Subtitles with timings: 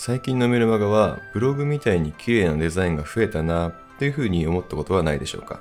[0.00, 5.60] 最近のメルマガはブログみたいに綺麗なデザインが増えたなっていうふうに思ったことはないでしょうか？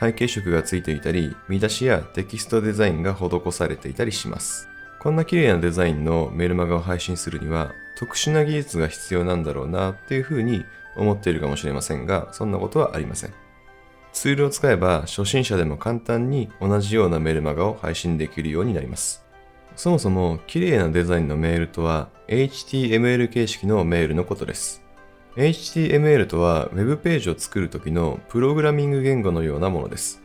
[0.00, 4.70] 背景色がついていたり、見出しやテキストデザインが施されていたりします。
[4.98, 10.64] こんな綺麗なデザインのメルマガを配信するには特殊な技術が必要なんだろうなっていうふうに
[10.96, 13.34] 思っているかもしれませんが、そんなことはありません。
[14.14, 19.22] ツールを使えば初心者でも簡単に同じようなメルマガを配信できるようになります。
[19.76, 24.82] そもそも綺麗なデザインのメールとは HTML 形式のメールのことです。
[25.36, 30.22] HTML とは Web ページを作るときのプログラミング言語のようなものです。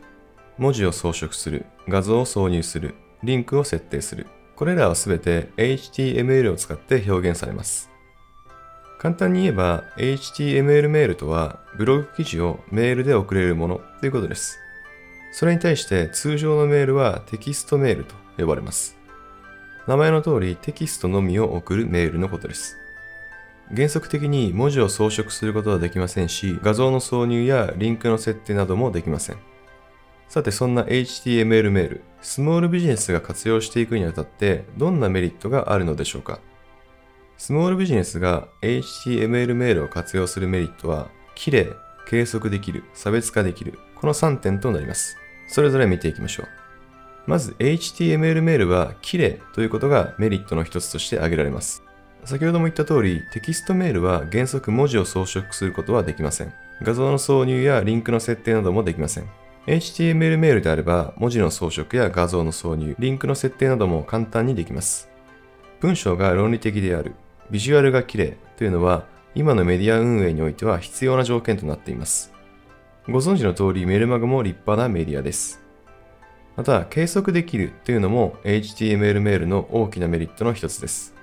[0.58, 4.26] 文字を装飾する、画像を挿入する、リンクを設定する。
[4.56, 7.90] これらはすべて HTML を使って表現されます。
[8.98, 14.58] 簡単に言えば HTML メールとはブログ記事をメールで送れるものということです。
[15.30, 18.97] それに対して通常のメールはテキストメールと呼ばれます。
[19.88, 22.76] 名前の通りテキストのみを送るメールのことです。
[23.74, 29.38] 原則的に文字を装飾することはできませんし、画像の挿入やリンクの設定などもできません。
[30.28, 36.38] さて、そんな HTML メール、スモールビジネスが活用していくにあたってどんなメリットがあるのでしょうか？
[37.38, 41.72] スモールビジネスが HTML メールを活用するメリットは、綺麗、
[42.06, 45.16] 計測できる、差別化できる、この3点となります。
[45.46, 46.67] それぞれ見ていきましょう。
[47.28, 51.82] まず HTML メールは綺麗ということがメリットの一つとして挙げられます。
[52.24, 56.54] 先ほども言った通り、テキストメールは原則文字を装飾することはできません。
[56.80, 59.28] 画像の挿入やリンクの設定などもできません。
[59.66, 65.10] HTML メールであれば、文字の装飾や画像の挿入、リンクの設定なども簡単にできます。
[65.80, 67.12] 文章が論理的である、
[67.50, 69.04] ビジュアルが綺麗というのは、
[69.34, 72.32] 今のメディア運営においては必要な条件となっています。
[73.06, 75.67] ご存知の通り、メルマガも立派なメディアです。
[76.58, 81.14] また、計測できるというのも HTML メールの大きなメリットの一つです。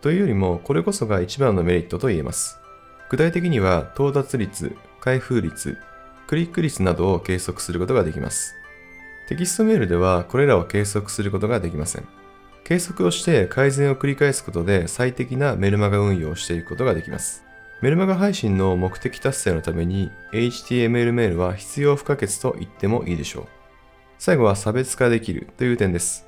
[0.00, 2.58] というよりも、これこそが一番のメリットと言えます。
[3.10, 5.76] 具体的には、到達率、開封率、
[6.26, 8.54] クリック率などを計測することができます。
[9.28, 12.08] テキストメールではこれらを計測することができません。
[12.64, 17.44] 計測をして改善を繰り返すことで最適なメルマガ運用をしていくことができます。
[17.82, 23.57] メルマガ配信の目的達成のために HTML メールは必要不可欠と言ってもいいでしょう。
[24.18, 26.26] 最後は差別化できるという点です。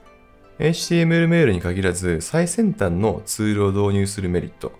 [0.58, 4.72] HTML メールに限らず最先端のツールを導入するメリット。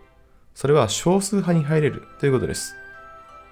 [0.54, 2.74] それは少数派に入れるということです。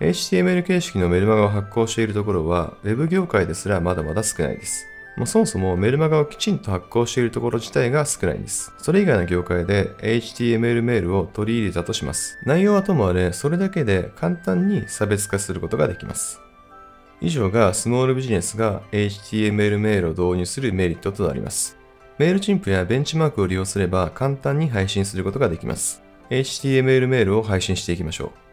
[0.00, 4.86] HTML 形式のメルマガを発行しているところは Web 業界ですらまだまだ少ないです。
[5.16, 8.72] もうそもそもメルマガをきちんと発行しているところ自体が少ないんです。
[8.78, 12.38] それ以外の業界で HTML メールを取り入れたとします。
[12.44, 16.40] 内容はともあれ、それだけで簡単に差別化することができます。
[17.20, 21.76] 以上がスモールビジネスが HTML メールを導入するメリットとなります。
[22.18, 26.02] メールチンプやベンチマークを利用すれば簡単に配信することができます。
[26.30, 28.47] HTML メールを配信していきましょう。